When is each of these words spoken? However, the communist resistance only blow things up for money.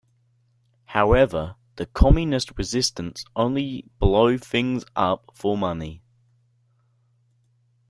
However, 0.85 1.57
the 1.75 1.85
communist 1.85 2.57
resistance 2.57 3.23
only 3.35 3.85
blow 3.99 4.35
things 4.35 4.83
up 4.95 5.29
for 5.35 5.55
money. 5.55 6.01